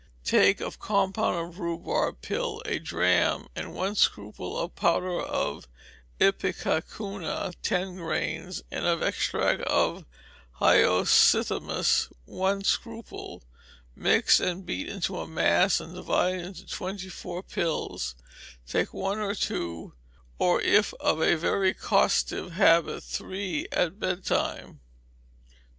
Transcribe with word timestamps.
Take 0.25 0.61
of 0.61 0.79
compound 0.79 1.57
rhubarb 1.59 2.21
pill 2.23 2.63
a 2.65 2.79
drachm 2.79 3.47
and 3.55 3.75
one 3.75 3.93
scruple, 3.93 4.57
of 4.57 4.75
powdered 4.75 5.27
ipecacuanha 6.19 7.53
ten 7.61 7.97
grains, 7.97 8.63
and 8.71 8.87
of 8.87 9.03
extract 9.03 9.61
of 9.65 10.05
hyoscyamus 10.59 12.11
one 12.25 12.63
scruple; 12.63 13.43
mix, 13.95 14.39
and 14.39 14.65
beat 14.65 14.89
into 14.89 15.19
a 15.19 15.27
mass, 15.27 15.79
and 15.79 15.93
divide 15.93 16.39
into 16.39 16.65
twenty 16.65 17.07
four 17.07 17.43
pills; 17.43 18.15
take 18.65 18.95
one 18.95 19.19
or 19.19 19.35
two, 19.35 19.93
or 20.39 20.59
if 20.61 20.95
of 20.95 21.21
a 21.21 21.37
very 21.37 21.75
costive 21.75 22.53
habit, 22.53 23.03
three 23.03 23.67
at 23.71 23.99
bedtime. 23.99 24.79